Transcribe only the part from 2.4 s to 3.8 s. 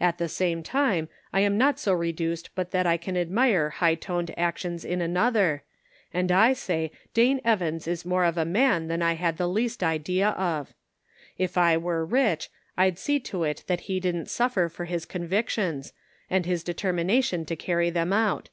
but that I can admire